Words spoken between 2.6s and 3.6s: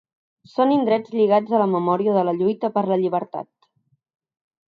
per la llibertat.